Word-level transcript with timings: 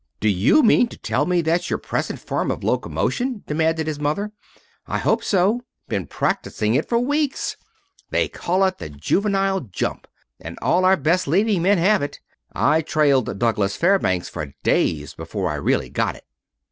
"Do 0.19 0.29
you 0.29 0.63
mean 0.63 0.87
to 0.87 0.97
tell 0.97 1.27
me 1.27 1.43
that's 1.43 1.69
your 1.69 1.77
present 1.77 2.17
form 2.19 2.49
of 2.49 2.63
locomotion?" 2.63 3.43
demanded 3.45 3.85
his 3.85 3.99
mother. 3.99 4.31
"I 4.87 4.97
hope 4.97 5.23
so. 5.23 5.61
Been 5.89 6.07
practising 6.07 6.73
it 6.73 6.89
for 6.89 6.97
weeks. 6.97 7.55
They 8.09 8.27
call 8.27 8.63
it 8.65 8.79
the 8.79 8.89
juvenile 8.89 9.59
jump, 9.59 10.07
and 10.39 10.57
all 10.59 10.85
our 10.85 10.97
best 10.97 11.27
leading 11.27 11.61
men 11.61 11.77
have 11.77 12.01
it. 12.01 12.19
I 12.51 12.81
trailed 12.81 13.37
Douglas 13.37 13.75
Fairbanks 13.77 14.27
for 14.27 14.55
days 14.63 15.13
before 15.13 15.51
I 15.51 15.55
really 15.57 15.91
got 15.91 16.15
it." 16.15 16.25